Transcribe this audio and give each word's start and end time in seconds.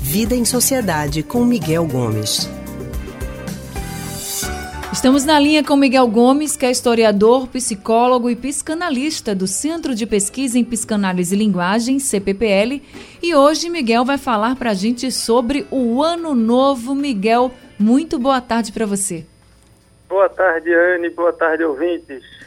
Vida 0.00 0.34
em 0.34 0.44
Sociedade 0.44 1.22
com 1.22 1.44
Miguel 1.44 1.86
Gomes. 1.86 2.48
Estamos 4.92 5.24
na 5.24 5.38
linha 5.38 5.62
com 5.62 5.76
Miguel 5.76 6.06
Gomes, 6.08 6.56
que 6.56 6.66
é 6.66 6.70
historiador, 6.70 7.46
psicólogo 7.46 8.28
e 8.28 8.34
psicanalista 8.34 9.34
do 9.34 9.46
Centro 9.46 9.94
de 9.94 10.04
Pesquisa 10.04 10.58
em 10.58 10.64
Psicanálise 10.64 11.34
e 11.34 11.38
Linguagem, 11.38 11.98
CPPL. 11.98 12.82
E 13.22 13.34
hoje 13.34 13.70
Miguel 13.70 14.04
vai 14.04 14.18
falar 14.18 14.56
para 14.56 14.72
a 14.72 14.74
gente 14.74 15.10
sobre 15.12 15.66
o 15.70 16.02
Ano 16.02 16.34
Novo. 16.34 16.94
Miguel, 16.94 17.52
muito 17.78 18.18
boa 18.18 18.40
tarde 18.40 18.72
para 18.72 18.84
você. 18.84 19.24
Boa 20.08 20.28
tarde, 20.28 20.74
Anne. 20.74 21.08
Boa 21.10 21.32
tarde, 21.32 21.62
ouvintes. 21.64 22.39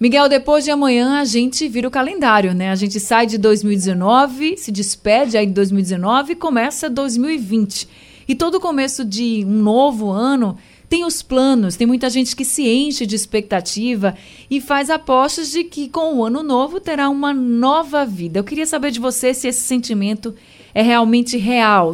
Miguel, 0.00 0.28
depois 0.28 0.64
de 0.64 0.70
amanhã 0.70 1.18
a 1.18 1.24
gente 1.24 1.66
vira 1.66 1.88
o 1.88 1.90
calendário, 1.90 2.54
né? 2.54 2.70
A 2.70 2.76
gente 2.76 3.00
sai 3.00 3.26
de 3.26 3.36
2019, 3.36 4.56
se 4.56 4.70
despede 4.70 5.36
aí 5.36 5.44
de 5.44 5.52
2019 5.52 6.32
e 6.32 6.36
começa 6.36 6.88
2020. 6.88 7.88
E 8.28 8.34
todo 8.36 8.60
começo 8.60 9.04
de 9.04 9.44
um 9.44 9.60
novo 9.60 10.10
ano 10.10 10.56
tem 10.88 11.04
os 11.04 11.20
planos, 11.20 11.74
tem 11.74 11.84
muita 11.84 12.08
gente 12.08 12.36
que 12.36 12.44
se 12.44 12.62
enche 12.64 13.04
de 13.04 13.16
expectativa 13.16 14.14
e 14.48 14.60
faz 14.60 14.88
apostas 14.88 15.50
de 15.50 15.64
que 15.64 15.88
com 15.88 16.14
o 16.14 16.24
ano 16.24 16.44
novo 16.44 16.78
terá 16.78 17.08
uma 17.08 17.34
nova 17.34 18.06
vida. 18.06 18.38
Eu 18.38 18.44
queria 18.44 18.66
saber 18.66 18.92
de 18.92 19.00
você 19.00 19.34
se 19.34 19.48
esse 19.48 19.62
sentimento 19.62 20.32
é 20.72 20.80
realmente 20.80 21.36
real. 21.36 21.92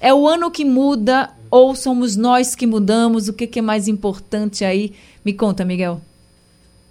É 0.00 0.14
o 0.14 0.28
ano 0.28 0.52
que 0.52 0.64
muda 0.64 1.30
ou 1.50 1.74
somos 1.74 2.14
nós 2.14 2.54
que 2.54 2.64
mudamos? 2.64 3.26
O 3.26 3.32
que, 3.32 3.48
que 3.48 3.58
é 3.58 3.62
mais 3.62 3.88
importante 3.88 4.64
aí? 4.64 4.92
Me 5.24 5.32
conta, 5.32 5.64
Miguel. 5.64 6.00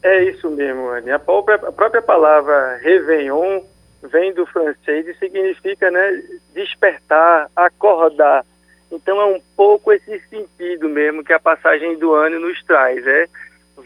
É 0.04 0.24
isso 0.26 0.50
mesmo, 0.50 0.90
Anne. 0.90 1.12
A 1.12 1.20
própria, 1.20 1.56
a 1.56 1.72
própria 1.72 2.02
palavra 2.02 2.78
Réveillon 2.82 3.62
vem 4.04 4.34
do 4.34 4.46
francês 4.46 5.08
e 5.08 5.14
significa 5.14 5.90
né, 5.90 6.22
despertar, 6.54 7.50
acordar. 7.56 8.46
Então 8.92 9.20
é 9.20 9.26
um 9.26 9.42
pouco 9.56 9.94
esse 9.94 10.20
sentido 10.30 10.90
mesmo 10.90 11.24
que 11.24 11.32
a 11.32 11.40
passagem 11.40 11.98
do 11.98 12.14
ano 12.14 12.38
nos 12.38 12.62
traz. 12.64 13.08
É 13.08 13.28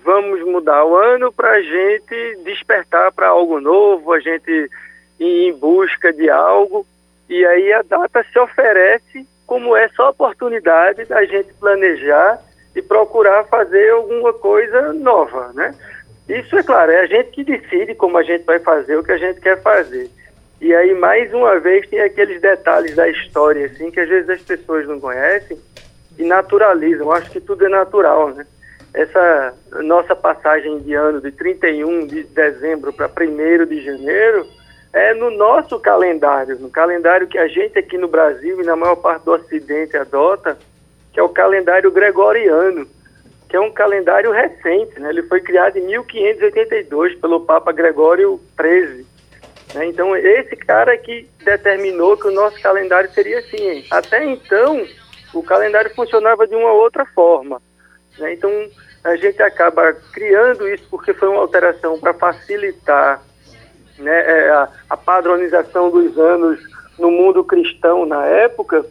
vamos 0.03 0.43
mudar 0.45 0.85
o 0.85 0.95
ano 0.95 1.31
para 1.31 1.51
a 1.51 1.61
gente 1.61 2.39
despertar 2.43 3.11
para 3.11 3.27
algo 3.27 3.61
novo, 3.61 4.11
a 4.11 4.19
gente 4.19 4.69
ir 5.19 5.49
em 5.49 5.53
busca 5.53 6.11
de 6.11 6.29
algo. 6.29 6.85
E 7.29 7.45
aí 7.45 7.71
a 7.73 7.83
data 7.83 8.25
se 8.31 8.39
oferece 8.39 9.27
como 9.45 9.75
essa 9.75 10.09
oportunidade 10.09 11.05
da 11.05 11.23
gente 11.25 11.53
planejar 11.53 12.41
e 12.75 12.81
procurar 12.81 13.45
fazer 13.45 13.91
alguma 13.91 14.33
coisa 14.33 14.93
nova, 14.93 15.51
né? 15.53 15.75
Isso 16.27 16.57
é 16.57 16.63
claro, 16.63 16.91
é 16.91 17.01
a 17.01 17.05
gente 17.05 17.29
que 17.31 17.43
decide 17.43 17.95
como 17.95 18.17
a 18.17 18.23
gente 18.23 18.43
vai 18.43 18.59
fazer 18.59 18.97
o 18.97 19.03
que 19.03 19.11
a 19.11 19.17
gente 19.17 19.39
quer 19.39 19.61
fazer. 19.61 20.09
E 20.59 20.73
aí, 20.73 20.93
mais 20.93 21.33
uma 21.33 21.59
vez, 21.59 21.87
tem 21.87 22.01
aqueles 22.01 22.41
detalhes 22.41 22.95
da 22.95 23.07
história, 23.07 23.67
assim, 23.67 23.91
que 23.91 23.99
às 23.99 24.09
vezes 24.09 24.29
as 24.29 24.41
pessoas 24.41 24.87
não 24.87 24.99
conhecem 24.99 25.57
e 26.17 26.23
naturalizam. 26.23 27.11
Acho 27.11 27.29
que 27.29 27.39
tudo 27.39 27.65
é 27.65 27.69
natural, 27.69 28.29
né? 28.31 28.45
Essa 28.93 29.53
nossa 29.83 30.15
passagem 30.15 30.79
de 30.79 30.93
ano 30.95 31.21
de 31.21 31.31
31 31.31 32.07
de 32.07 32.23
dezembro 32.23 32.91
para 32.91 33.07
1 33.07 33.65
de 33.65 33.83
janeiro 33.83 34.47
é 34.91 35.13
no 35.13 35.29
nosso 35.29 35.79
calendário, 35.79 36.57
no 36.57 36.69
calendário 36.69 37.27
que 37.27 37.37
a 37.37 37.47
gente 37.47 37.77
aqui 37.77 37.97
no 37.97 38.07
Brasil 38.07 38.59
e 38.59 38.65
na 38.65 38.75
maior 38.75 38.95
parte 38.95 39.23
do 39.23 39.33
Ocidente 39.33 39.95
adota, 39.95 40.57
que 41.13 41.19
é 41.19 41.23
o 41.23 41.29
calendário 41.29 41.91
gregoriano, 41.91 42.87
que 43.47 43.55
é 43.55 43.59
um 43.59 43.71
calendário 43.71 44.31
recente, 44.31 44.99
né? 44.99 45.09
Ele 45.09 45.23
foi 45.23 45.41
criado 45.41 45.77
em 45.77 45.85
1582 45.85 47.15
pelo 47.15 47.41
Papa 47.41 47.71
Gregório 47.71 48.39
XIII. 48.59 49.05
Né? 49.73 49.87
Então, 49.87 50.15
esse 50.15 50.55
cara 50.55 50.97
que 50.97 51.29
determinou 51.43 52.17
que 52.17 52.27
o 52.27 52.31
nosso 52.31 52.61
calendário 52.61 53.11
seria 53.11 53.39
assim. 53.39 53.85
Até 53.89 54.23
então, 54.25 54.85
o 55.33 55.43
calendário 55.43 55.93
funcionava 55.93 56.47
de 56.47 56.55
uma 56.55 56.71
outra 56.71 57.05
forma. 57.05 57.61
Né? 58.17 58.33
Então, 58.33 58.51
a 59.03 59.15
gente 59.15 59.41
acaba 59.41 59.93
criando 60.11 60.67
isso 60.67 60.85
porque 60.89 61.13
foi 61.13 61.29
uma 61.29 61.41
alteração 61.41 61.99
para 61.99 62.13
facilitar 62.13 63.21
né, 63.97 64.19
é, 64.25 64.49
a, 64.49 64.69
a 64.89 64.97
padronização 64.97 65.89
dos 65.89 66.17
anos 66.17 66.59
no 66.97 67.11
mundo 67.11 67.43
cristão 67.43 68.05
na 68.05 68.25
época. 68.25 68.85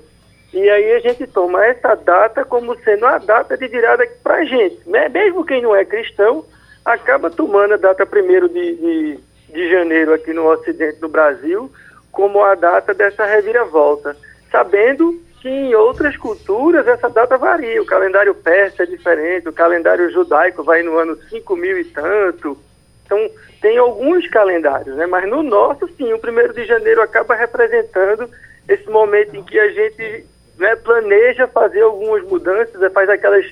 E 0.58 0.70
aí 0.70 0.92
a 0.92 1.00
gente 1.00 1.26
toma 1.26 1.64
essa 1.66 1.94
data 1.94 2.44
como 2.44 2.76
sendo 2.80 3.06
a 3.06 3.18
data 3.18 3.56
de 3.56 3.68
virada 3.68 4.06
para 4.22 4.36
a 4.36 4.44
gente. 4.44 4.80
Né? 4.88 5.08
Mesmo 5.08 5.44
quem 5.44 5.62
não 5.62 5.74
é 5.74 5.84
cristão, 5.84 6.44
acaba 6.84 7.30
tomando 7.30 7.74
a 7.74 7.76
data 7.76 8.06
primeiro 8.06 8.48
de, 8.48 8.74
de 8.76 9.20
de 9.56 9.70
janeiro 9.70 10.12
aqui 10.12 10.32
no 10.32 10.46
ocidente 10.46 11.00
do 11.00 11.08
Brasil 11.08 11.70
como 12.12 12.42
a 12.42 12.54
data 12.54 12.94
dessa 12.94 13.26
reviravolta, 13.26 14.16
sabendo 14.50 15.20
que 15.42 15.48
em 15.48 15.74
outras 15.74 16.16
culturas 16.16 16.88
essa 16.88 17.10
data 17.10 17.36
varia. 17.36 17.82
O 17.82 17.86
calendário 17.86 18.34
persa 18.34 18.84
é 18.84 18.86
diferente, 18.86 19.48
o 19.48 19.52
calendário 19.52 20.10
judaico 20.10 20.62
vai 20.62 20.82
no 20.82 20.96
ano 20.96 21.18
5 21.28 21.56
mil 21.56 21.78
e 21.78 21.84
tanto. 21.84 22.56
Então, 23.04 23.30
tem 23.60 23.76
alguns 23.76 24.26
calendários, 24.28 24.96
né? 24.96 25.06
mas 25.06 25.28
no 25.28 25.42
nosso, 25.42 25.86
sim, 25.96 26.10
o 26.12 26.18
primeiro 26.18 26.54
de 26.54 26.64
janeiro 26.64 27.02
acaba 27.02 27.34
representando 27.34 28.30
esse 28.66 28.88
momento 28.88 29.36
em 29.36 29.44
que 29.44 29.58
a 29.58 29.68
gente 29.68 30.24
né, 30.58 30.76
planeja 30.76 31.46
fazer 31.48 31.82
algumas 31.82 32.22
mudanças, 32.24 32.92
faz 32.92 33.08
aquelas 33.08 33.46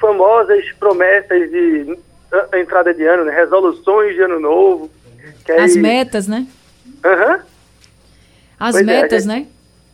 famosas 0.00 0.64
promessas 0.78 1.50
de 1.50 1.98
entrada 2.54 2.92
de 2.92 3.04
ano, 3.04 3.24
né? 3.24 3.32
resoluções 3.32 4.14
de 4.14 4.22
ano 4.22 4.38
novo, 4.38 4.90
as 5.56 5.76
metas, 5.76 6.28
né? 6.28 6.46
Aham. 7.04 7.34
Uhum. 7.34 7.40
As 8.60 8.74
pois 8.74 8.88
é, 8.88 9.02
metas, 9.02 9.24
é, 9.24 9.28
né? 9.28 9.46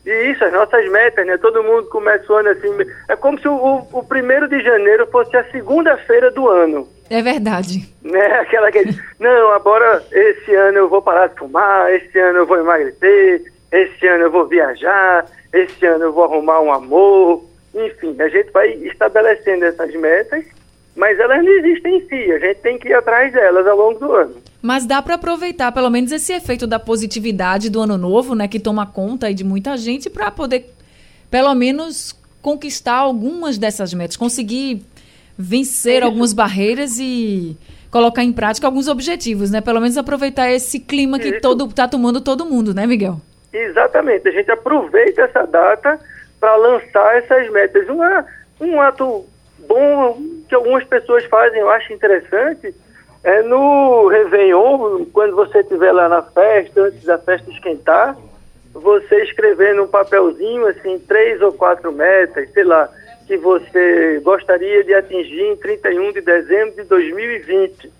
Isso, 0.07 0.45
as 0.45 0.53
nossas 0.53 0.91
metas, 0.91 1.27
né? 1.27 1.37
Todo 1.39 1.63
mundo 1.63 1.87
começa 1.89 2.31
o 2.33 2.37
ano 2.37 2.51
assim. 2.51 2.71
É 3.09 3.17
como 3.17 3.39
se 3.39 3.49
o, 3.49 3.87
o 3.93 4.03
primeiro 4.05 4.49
de 4.49 4.61
janeiro 4.63 5.07
fosse 5.07 5.37
a 5.37 5.45
segunda-feira 5.51 6.31
do 6.31 6.49
ano. 6.49 6.89
É 7.09 7.23
verdade. 7.23 7.89
Né? 8.03 8.27
Aquela 8.41 8.71
que 8.71 8.85
não, 9.19 9.51
agora 9.53 10.03
esse 10.13 10.55
ano 10.55 10.79
eu 10.79 10.89
vou 10.89 11.03
parar 11.03 11.29
de 11.29 11.37
fumar, 11.37 11.93
esse 11.93 12.19
ano 12.19 12.41
eu 12.41 12.47
vou 12.47 12.59
emagrecer, 12.59 13.53
esse 13.75 14.07
ano 14.07 14.25
eu 14.25 14.31
vou 14.31 14.47
viajar, 14.47 15.27
esse 15.53 15.85
ano 15.87 16.05
eu 16.05 16.13
vou 16.13 16.25
arrumar 16.25 16.61
um 16.61 16.73
amor. 16.73 17.45
Enfim, 17.75 18.17
a 18.21 18.29
gente 18.29 18.51
vai 18.53 18.71
estabelecendo 18.75 19.65
essas 19.65 19.93
metas 19.95 20.45
mas 20.97 21.19
elas 21.19 21.45
não 21.45 21.51
existem 21.51 21.97
em 21.97 22.09
si, 22.09 22.33
a 22.33 22.39
gente 22.39 22.59
tem 22.59 22.79
que 22.79 22.89
ir 22.89 22.95
atrás 22.95 23.33
delas 23.33 23.67
ao 23.67 23.77
longo 23.77 23.99
do 23.99 24.13
ano. 24.13 24.37
Mas 24.63 24.87
dá 24.87 25.03
para 25.03 25.15
aproveitar 25.15 25.73
pelo 25.73 25.91
menos 25.91 26.13
esse 26.13 26.33
efeito 26.33 26.67
da 26.67 26.79
positividade 26.79 27.69
do 27.69 27.81
ano 27.81 27.99
novo, 27.99 28.35
né, 28.35 28.47
que 28.47 28.61
toma 28.61 28.87
conta 28.87 29.33
de 29.35 29.43
muita 29.43 29.77
gente 29.77 30.09
para 30.09 30.31
poder 30.31 30.73
pelo 31.31 31.53
menos 31.55 32.15
conquistar 32.41 32.95
algumas 32.95 33.59
dessas 33.59 33.93
metas, 33.93 34.17
conseguir 34.17 34.83
vencer 35.37 35.97
Isso. 35.97 36.05
algumas 36.05 36.33
barreiras 36.33 36.99
e 37.01 37.57
colocar 37.91 38.23
em 38.23 38.33
prática 38.33 38.67
alguns 38.67 38.87
objetivos, 38.87 39.51
né? 39.51 39.61
Pelo 39.61 39.81
menos 39.81 39.97
aproveitar 39.97 40.51
esse 40.51 40.79
clima 40.79 41.19
que 41.19 41.41
todo 41.41 41.67
tá 41.69 41.89
tomando 41.89 42.21
todo 42.21 42.45
mundo, 42.45 42.73
né, 42.75 42.87
Miguel? 42.87 43.21
Exatamente. 43.55 44.29
A 44.29 44.33
gente 44.33 44.51
aproveita 44.51 45.23
essa 45.23 45.47
data 45.47 45.99
para 46.41 46.57
lançar 46.57 47.17
essas 47.17 47.49
metas. 47.51 47.89
Uma, 47.89 48.27
um 48.61 48.81
ato 48.81 49.25
bom 49.61 50.21
que 50.49 50.55
algumas 50.55 50.85
pessoas 50.85 51.25
fazem, 51.27 51.61
eu 51.61 51.71
acho 51.71 51.93
interessante, 51.93 52.75
é 53.23 53.43
no 53.43 54.09
Réveillon, 54.09 55.07
quando 55.13 55.37
você 55.37 55.61
estiver 55.61 55.93
lá 55.93 56.09
na 56.09 56.23
festa, 56.23 56.83
antes 56.83 57.05
da 57.05 57.17
festa 57.17 57.51
esquentar, 57.51 58.17
você 58.73 59.23
escrever 59.23 59.75
num 59.75 59.87
papelzinho, 59.87 60.67
assim, 60.67 60.99
três 60.99 61.41
ou 61.41 61.53
quatro 61.53 61.93
metas, 61.93 62.53
sei 62.53 62.65
lá, 62.65 62.91
que 63.27 63.37
você 63.37 64.21
gostaria 64.23 64.83
de 64.83 64.93
atingir 64.93 65.43
em 65.43 65.57
31 65.57 66.13
de 66.13 66.21
dezembro 66.21 66.75
de 66.75 66.83
2020. 66.83 67.91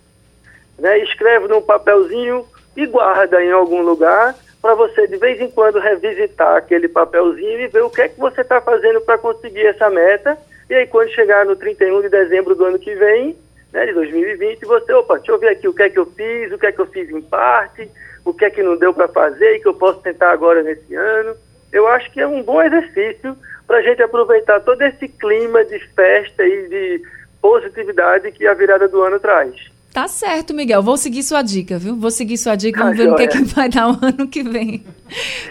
Né? 0.81 0.99
Escreve 0.99 1.47
num 1.47 1.63
papelzinho 1.63 2.45
e 2.77 2.85
guarda 2.87 3.43
em 3.43 3.53
algum 3.53 3.83
lugar 3.83 4.35
para 4.65 4.75
você, 4.75 5.07
de 5.07 5.19
vez 5.19 5.39
em 5.43 5.51
quando, 5.51 5.79
revisitar 5.79 6.57
aquele 6.57 6.89
papelzinho 6.89 7.61
e 7.61 7.69
ver 7.69 7.83
o 7.83 7.91
que 7.91 8.01
é 8.01 8.09
que 8.09 8.19
você 8.19 8.41
está 8.41 8.63
fazendo 8.63 8.99
para 9.03 9.19
conseguir 9.19 9.67
essa 9.67 9.91
meta 9.91 10.39
e 10.71 10.75
aí, 10.75 10.87
quando 10.87 11.11
chegar 11.11 11.45
no 11.45 11.55
31 11.55 12.01
de 12.01 12.09
dezembro 12.09 12.55
do 12.55 12.65
ano 12.65 12.79
que 12.79 12.95
vem, 12.95 13.37
né, 13.71 13.85
de 13.85 13.93
2020, 13.93 14.65
você, 14.65 14.91
opa, 14.95 15.17
deixa 15.17 15.33
eu 15.33 15.39
ver 15.39 15.51
aqui 15.51 15.69
o 15.69 15.75
que 15.75 15.83
é 15.83 15.91
que 15.91 15.99
eu 15.99 16.07
fiz, 16.07 16.51
o 16.51 16.59
que 16.59 16.65
é 16.65 16.73
que 16.73 16.81
eu 16.81 16.87
fiz 16.87 17.11
em 17.11 17.21
parte, 17.21 17.91
o 18.25 18.33
que 18.33 18.47
é 18.47 18.51
que 18.51 18.63
não 18.63 18.75
deu 18.75 18.95
para 18.95 19.07
fazer 19.07 19.57
e 19.57 19.61
que 19.61 19.69
eu 19.69 19.75
posso 19.75 20.01
tentar 20.01 20.31
agora 20.31 20.63
nesse 20.63 20.95
ano. 20.95 21.37
Eu 21.71 21.87
acho 21.87 22.11
que 22.11 22.19
é 22.19 22.27
um 22.27 22.43
bom 22.43 22.63
exercício 22.63 23.37
para 23.67 23.77
a 23.77 23.83
gente 23.83 24.03
aproveitar 24.03 24.61
todo 24.61 24.81
esse 24.81 25.09
clima 25.09 25.63
de 25.63 25.79
festa 25.95 26.43
e 26.43 26.69
de 26.69 27.03
positividade 27.39 28.33
que 28.33 28.47
a 28.47 28.55
virada 28.55 28.89
do 28.89 29.03
ano 29.03 29.21
traz. 29.21 29.55
Tá 29.95 30.09
certo, 30.09 30.53
Miguel. 30.53 30.83
Vou 30.83 30.97
seguir 30.97 31.23
sua 31.23 31.41
dica, 31.41 31.79
viu? 31.79 31.95
Vou 31.95 32.11
seguir 32.11 32.37
sua 32.37 32.57
dica. 32.57 32.83
Vamos 32.83 32.99
ah, 32.99 33.03
ver 33.05 33.13
o 33.13 33.15
que, 33.15 33.23
é 33.23 33.27
que 33.29 33.45
vai 33.45 33.69
dar 33.69 33.93
o 33.93 33.99
ano 34.05 34.27
que 34.27 34.43
vem. 34.43 34.85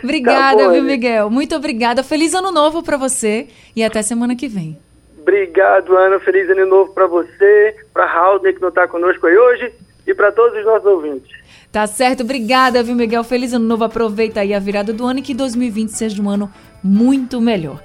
obrigada, 0.04 0.57
tá 0.57 0.66
bom, 0.66 0.74
viu, 0.74 0.84
Miguel? 0.84 1.30
Muito 1.30 1.56
obrigada. 1.56 2.04
Feliz 2.04 2.34
ano 2.34 2.51
novo 2.51 2.84
para 2.84 2.98
você 2.98 3.48
e 3.74 3.81
até 3.81 4.01
semana 4.01 4.36
que 4.36 4.50
vem. 4.50 4.78
Obrigado, 5.18 5.95
Ana. 5.95 6.19
Feliz 6.19 6.50
ano 6.50 6.66
novo 6.66 6.92
para 6.92 7.07
você, 7.07 7.74
para 7.94 8.04
Haldner, 8.04 8.54
que 8.54 8.62
não 8.62 8.68
está 8.68 8.86
conosco 8.86 9.25
aí 9.25 9.38
hoje, 9.38 9.72
e 10.06 10.13
para 10.13 10.30
todos 10.30 10.60
os 10.60 10.66
nossos 10.66 10.88
ouvintes. 10.88 11.31
Tá 11.72 11.88
certo, 11.88 12.24
obrigada, 12.24 12.84
viu, 12.84 12.96
Miguel? 12.96 13.24
Feliz 13.24 13.54
ano 13.54 13.66
novo. 13.66 13.86
Aproveita 13.86 14.42
aí 14.42 14.54
a 14.54 14.60
virada 14.60 14.92
do 14.92 15.06
ano 15.06 15.19
e 15.19 15.22
que 15.22 15.34
2020 15.34 15.88
seja 15.88 16.22
um 16.22 16.30
ano 16.30 16.51
muito 16.84 17.39
melhor. 17.39 17.81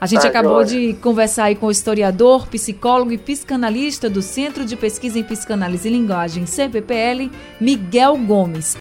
A 0.00 0.06
gente 0.06 0.26
acabou 0.26 0.64
de 0.64 0.94
conversar 0.94 1.44
aí 1.44 1.54
com 1.54 1.66
o 1.66 1.70
historiador, 1.70 2.48
psicólogo 2.48 3.12
e 3.12 3.18
psicanalista 3.18 4.08
do 4.08 4.22
Centro 4.22 4.64
de 4.64 4.74
Pesquisa 4.74 5.18
em 5.18 5.22
Psicanálise 5.22 5.88
e 5.88 5.92
Linguagem, 5.92 6.46
CPPL, 6.46 7.30
Miguel 7.60 8.16
Gomes. 8.16 8.78